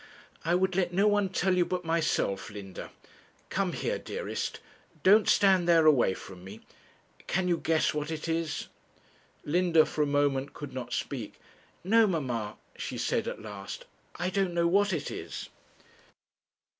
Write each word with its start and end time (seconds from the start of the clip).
'I 0.43 0.55
would 0.55 0.75
let 0.75 0.91
no 0.91 1.07
one 1.07 1.29
tell 1.29 1.55
you 1.55 1.63
but 1.63 1.85
myself, 1.85 2.49
Linda. 2.49 2.89
Come 3.51 3.73
here, 3.73 3.99
dearest; 3.99 4.59
don't 5.03 5.29
stand 5.29 5.67
there 5.69 5.85
away 5.85 6.15
from 6.15 6.43
me. 6.43 6.61
Can 7.27 7.47
you 7.47 7.59
guess 7.59 7.93
what 7.93 8.09
it 8.09 8.27
is?' 8.27 8.67
Linda, 9.45 9.85
for 9.85 10.01
a 10.01 10.07
moment, 10.07 10.55
could 10.55 10.73
not 10.73 10.91
speak. 10.91 11.39
'No, 11.83 12.07
mamma,' 12.07 12.57
she 12.75 12.97
said 12.97 13.27
at 13.27 13.43
last, 13.43 13.85
'I 14.15 14.29
don't 14.31 14.53
know 14.55 14.65
what 14.65 14.91
it 14.91 15.11
is.' 15.11 15.49